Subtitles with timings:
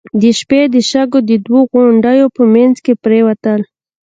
[0.21, 3.61] د شپې د شګو د دوو غونډيو په مينځ کې پرېوتل.